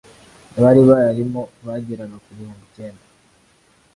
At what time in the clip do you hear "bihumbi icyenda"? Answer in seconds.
2.37-3.03